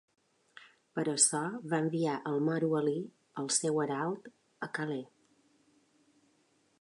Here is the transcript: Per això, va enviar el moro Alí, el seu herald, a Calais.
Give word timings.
Per 0.99 1.03
això, 1.11 1.41
va 1.73 1.79
enviar 1.85 2.15
el 2.31 2.39
moro 2.47 2.71
Alí, 2.79 2.95
el 3.43 3.53
seu 3.57 3.79
herald, 3.83 4.33
a 4.69 4.73
Calais. 4.79 5.25